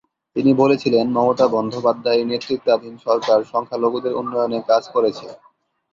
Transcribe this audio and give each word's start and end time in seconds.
তিনি 0.35 0.51
বলেছিলেন 0.53 1.05
মমতা 1.15 1.45
বন্দ্যোপাধ্যায়ের 1.47 2.29
নেতৃত্বাধীন 2.31 2.95
সরকার 3.05 3.39
সংখ্যালঘুদের 3.51 4.17
উন্নয়নে 4.21 4.59
কাজ 4.69 4.83
করেছে। 4.93 5.27